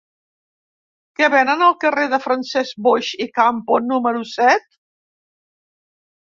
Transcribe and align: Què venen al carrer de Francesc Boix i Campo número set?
Què 1.19 1.27
venen 1.33 1.61
al 1.65 1.75
carrer 1.83 2.05
de 2.13 2.19
Francesc 2.23 2.79
Boix 2.87 3.11
i 3.27 3.29
Campo 3.37 3.79
número 3.91 4.25
set? 4.33 4.67